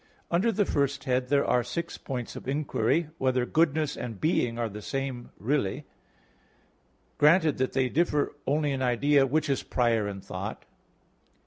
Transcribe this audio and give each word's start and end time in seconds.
Under 0.31 0.51
the 0.51 0.65
first 0.65 1.03
head 1.03 1.27
there 1.27 1.45
are 1.45 1.63
six 1.63 1.99
points 1.99 2.35
of 2.35 2.47
inquiry: 2.47 3.01
(1) 3.03 3.11
Whether 3.19 3.45
goodness 3.45 3.95
and 3.95 4.19
being 4.19 4.57
are 4.57 4.67
the 4.67 4.81
same 4.81 5.29
really? 5.37 5.81
(2) 5.81 5.87
Granted 7.19 7.57
that 7.59 7.73
they 7.73 7.87
differ 7.87 8.35
only 8.47 8.71
in 8.71 8.81
idea, 8.81 9.27
which 9.27 9.47
is 9.47 9.61
prior 9.61 10.07
in 10.07 10.19
thought? 10.19 10.65